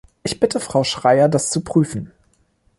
[0.23, 2.11] Ich bitte Frau Schreyer, das zu prüfen.